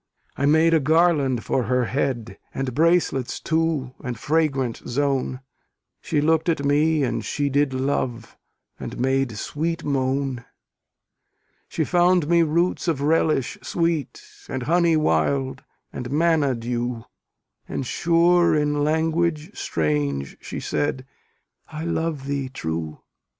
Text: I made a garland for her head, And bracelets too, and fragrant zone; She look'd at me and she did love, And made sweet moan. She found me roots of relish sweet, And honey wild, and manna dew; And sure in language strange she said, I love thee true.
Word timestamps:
I 0.35 0.47
made 0.47 0.73
a 0.73 0.79
garland 0.79 1.43
for 1.45 1.65
her 1.65 1.85
head, 1.85 2.39
And 2.55 2.73
bracelets 2.73 3.39
too, 3.39 3.93
and 4.03 4.17
fragrant 4.17 4.77
zone; 4.87 5.41
She 6.01 6.21
look'd 6.21 6.49
at 6.49 6.65
me 6.65 7.03
and 7.03 7.23
she 7.23 7.49
did 7.49 7.71
love, 7.71 8.35
And 8.79 8.97
made 8.99 9.37
sweet 9.37 9.83
moan. 9.83 10.43
She 11.69 11.83
found 11.83 12.27
me 12.27 12.41
roots 12.41 12.87
of 12.87 13.01
relish 13.01 13.59
sweet, 13.61 14.23
And 14.49 14.63
honey 14.63 14.97
wild, 14.97 15.63
and 15.93 16.09
manna 16.09 16.55
dew; 16.55 17.05
And 17.69 17.85
sure 17.85 18.55
in 18.55 18.83
language 18.83 19.55
strange 19.55 20.35
she 20.41 20.59
said, 20.59 21.05
I 21.71 21.85
love 21.85 22.25
thee 22.25 22.49
true. 22.49 23.01